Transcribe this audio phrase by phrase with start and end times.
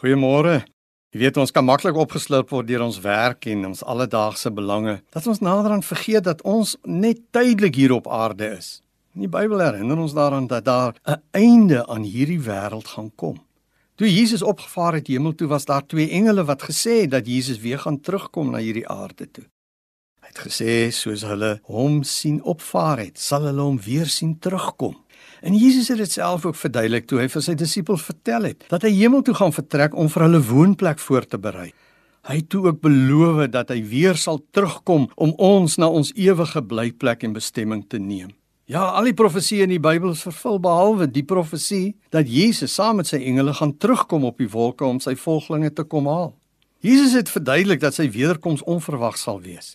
[0.00, 0.62] Goeiemôre.
[1.12, 4.94] Jy weet ons kan maklik opgeslurp word deur ons werk en ons alledaagse belange.
[5.12, 8.78] Dat ons naderhand vergeet dat ons net tydelik hier op aarde is.
[9.12, 13.36] Die Bybel herinner ons daaraan dat daar 'n einde aan hierdie wêreld gaan kom.
[13.96, 17.58] Toe Jesus opgevaar het hemel toe, was daar twee engele wat gesê het dat Jesus
[17.60, 19.44] weer gaan terugkom na hierdie aarde toe.
[20.20, 24.96] Hy het gesê soos hulle hom sien opvaar het, sal hulle hom weer sien terugkom.
[25.40, 28.84] En Jesus het dit self ook verduidelik toe hy vir sy disippels vertel het dat
[28.84, 31.70] hy hemel toe gaan vertrek om vir hulle woonplek voor te berei.
[32.28, 36.60] Hy het toe ook beloof dat hy weer sal terugkom om ons na ons ewige
[36.62, 38.34] blyplek en bestemming te neem.
[38.70, 43.00] Ja, al die profeseë in die Bybel is vervul behalwe die profesie dat Jesus saam
[43.00, 46.34] met sy engele gaan terugkom op die wolke om sy volgelinge te kom haal.
[46.80, 49.74] Jesus het verduidelik dat sy wederkoms onverwags sal wees.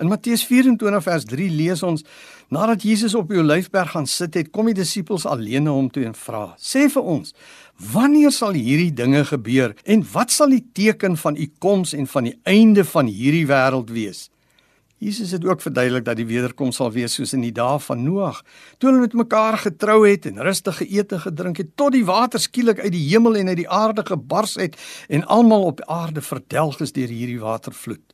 [0.00, 2.04] In Matteus 24 vers 3 lees ons:
[2.48, 6.06] Nadat Jesus op die Olyfberg gaan sit het, kom die disippels alleen na hom toe
[6.08, 7.34] en vra: "Sê vir ons,
[7.92, 12.24] wanneer sal hierdie dinge gebeur en wat sal die teken van u koms en van
[12.24, 14.30] die einde van hierdie wêreld wees?"
[14.98, 18.38] Jesus het ook verduidelik dat die wederkoms sal wees soos in die dae van Noag,
[18.78, 22.40] toe hulle met mekaar getrou het en rustig geëet en gedrink het tot die water
[22.40, 26.80] skielik uit die hemel en uit die aarde gebars het en almal op aarde verdelg
[26.80, 28.04] is deur hierdie watervloed.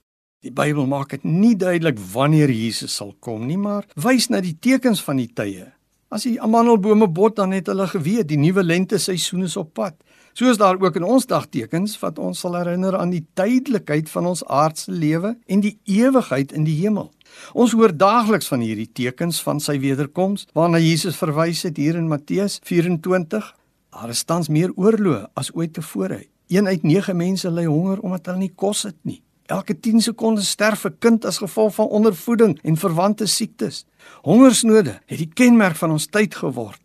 [0.43, 4.57] Die Bybel maak dit nie duidelik wanneer Jesus sal kom nie, maar wys na die
[4.59, 5.69] tekens van die tye.
[6.13, 9.95] As die amandelbome bot dan het hulle geweet die nuwe lente seisoen is op pad.
[10.37, 14.43] Soos daar ook in ons dagtekens wat ons sal herinner aan die tydelikheid van ons
[14.45, 17.09] aardse lewe en die ewigheid in die hemel.
[17.57, 22.13] Ons hoor daagliks van hierdie tekens van sy wederkoms waarna Jesus verwys het hier in
[22.13, 23.49] Matteus 24.
[23.97, 26.27] Daar is tans meer oorlog as ooit tevore.
[26.53, 29.23] Een uit 9 mense ly honger omdat hulle nie kos het nie.
[29.53, 33.85] Elke 10 sekondes sterf 'n kind as gevolg van ondervoeding en verwante siektes.
[34.23, 36.81] Hongersnode het die kenmerk van ons tyd geword.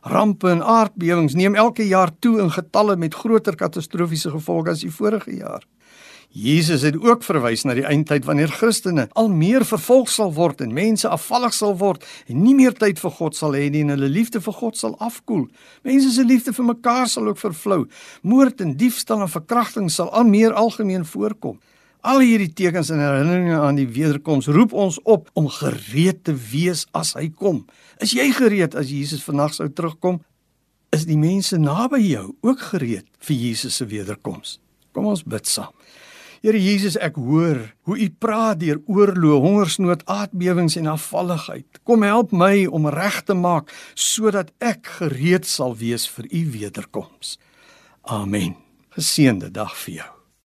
[0.00, 4.90] Rampe en aardbewings neem elke jaar toe in getalle met groter katastrofiese gevolge as die
[4.90, 5.62] vorige jaar.
[6.28, 10.72] Jesus het ook verwys na die eindtyd wanneer Christene al meer vervolg sal word en
[10.72, 14.08] mense afvallig sal word en nie meer tyd vir God sal hê nie en hulle
[14.08, 15.48] liefde vir God sal afkoel.
[15.82, 17.86] Mense se liefde vir mekaar sal ook vervlou.
[18.22, 21.58] Moord en diefstal en verkrachting sal al meer algemeen voorkom.
[22.02, 26.82] Al hierdie tekens en herinneringe aan die wederkoms roep ons op om gereed te wees
[26.98, 27.60] as hy kom.
[28.02, 30.18] Is jy gereed as Jesus vannag sou terugkom?
[30.90, 34.58] Is die mense naby jou ook gereed vir Jesus se wederkoms?
[34.90, 35.70] Kom ons bid saam.
[36.42, 41.78] Here Jesus, ek hoor hoe U praat deur oorlog, hongersnood, aardbewings en afvalligheid.
[41.86, 47.36] Kom help my om reg te maak sodat ek gereed sal wees vir U wederkoms.
[48.10, 48.58] Amen.
[48.98, 50.10] Geseënde dag vir jou.